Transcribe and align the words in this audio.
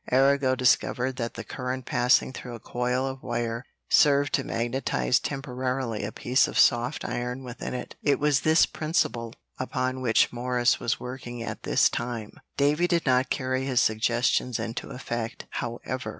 Arago 0.11 0.55
discovered 0.55 1.17
that 1.17 1.35
the 1.35 1.43
current 1.43 1.85
passing 1.85 2.33
through 2.33 2.55
a 2.55 2.59
coil 2.59 3.05
of 3.05 3.21
wire 3.21 3.63
served 3.91 4.33
to 4.33 4.43
magnetize 4.43 5.19
temporarily 5.19 6.03
a 6.03 6.11
piece 6.11 6.47
of 6.47 6.57
soft 6.57 7.05
iron 7.05 7.43
within 7.43 7.75
it. 7.75 7.95
It 8.01 8.17
was 8.19 8.39
this 8.39 8.65
principle 8.65 9.33
upon 9.59 10.01
which 10.01 10.33
Morse 10.33 10.79
was 10.79 10.99
working 10.99 11.43
at 11.43 11.61
this 11.61 11.87
time. 11.87 12.31
Davy 12.57 12.87
did 12.87 13.05
not 13.05 13.29
carry 13.29 13.65
his 13.65 13.79
suggestions 13.79 14.57
into 14.57 14.89
effect, 14.89 15.45
however. 15.51 16.09